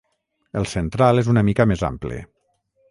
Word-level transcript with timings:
El 0.61 0.65
central 0.71 1.23
és 1.23 1.31
una 1.35 1.45
mica 1.51 1.71
més 1.75 1.87
ample. 1.93 2.21